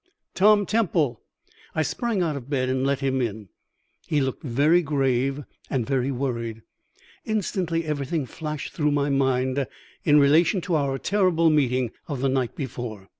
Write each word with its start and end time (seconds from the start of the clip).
"Tom 0.33 0.65
Temple." 0.65 1.21
I 1.75 1.83
sprang 1.83 2.23
out 2.23 2.35
of 2.35 2.49
bed 2.49 2.69
and 2.69 2.83
let 2.83 3.01
him 3.01 3.21
in. 3.21 3.49
He 4.07 4.19
looked 4.19 4.41
very 4.41 4.81
grave, 4.81 5.43
very 5.69 6.09
worried. 6.09 6.63
Instantly 7.23 7.85
everything 7.85 8.25
flashed 8.25 8.73
through 8.73 8.89
my 8.93 9.11
mind 9.11 9.67
in 10.03 10.19
relation 10.19 10.59
to 10.61 10.73
our 10.73 10.97
terrible 10.97 11.51
meeting 11.51 11.91
of 12.07 12.19
the 12.19 12.29
night 12.29 12.55
before. 12.55 13.09